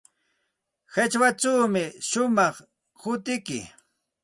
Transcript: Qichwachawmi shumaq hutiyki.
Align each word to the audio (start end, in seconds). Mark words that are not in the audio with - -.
Qichwachawmi 0.93 1.83
shumaq 2.09 2.55
hutiyki. 3.01 3.59